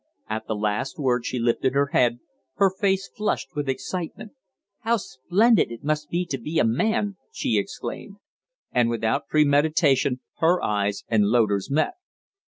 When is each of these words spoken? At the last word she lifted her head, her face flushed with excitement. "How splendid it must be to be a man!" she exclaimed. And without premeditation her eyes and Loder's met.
At 0.27 0.47
the 0.47 0.55
last 0.55 0.97
word 0.97 1.27
she 1.27 1.37
lifted 1.37 1.73
her 1.75 1.89
head, 1.93 2.21
her 2.55 2.71
face 2.71 3.07
flushed 3.07 3.55
with 3.55 3.69
excitement. 3.69 4.31
"How 4.79 4.97
splendid 4.97 5.71
it 5.71 5.83
must 5.83 6.09
be 6.09 6.25
to 6.25 6.39
be 6.39 6.57
a 6.57 6.63
man!" 6.63 7.17
she 7.31 7.59
exclaimed. 7.59 8.15
And 8.71 8.89
without 8.89 9.27
premeditation 9.27 10.21
her 10.39 10.59
eyes 10.63 11.03
and 11.07 11.25
Loder's 11.25 11.69
met. 11.69 11.93